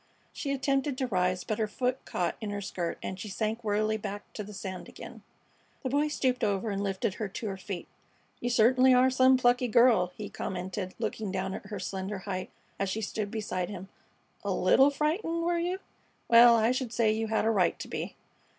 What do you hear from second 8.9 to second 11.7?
are some plucky girl!" he commented, looking down at